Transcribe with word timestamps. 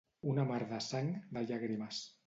Una 0.31 0.45
mar 0.51 0.59
de 0.71 0.79
sang, 0.87 1.13
de 1.39 1.47
llàgrimes. 1.53 2.05